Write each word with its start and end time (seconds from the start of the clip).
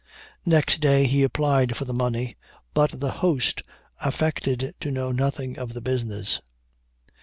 Next 0.47 0.79
day 0.81 1.05
he 1.05 1.21
applied 1.21 1.77
for 1.77 1.85
the 1.85 1.93
money, 1.93 2.35
but 2.73 2.99
the 2.99 3.11
host 3.11 3.61
affected 4.01 4.73
to 4.79 4.89
know 4.89 5.11
nothing 5.11 5.59
of 5.59 5.75
the 5.75 5.81
business. 5.81 6.41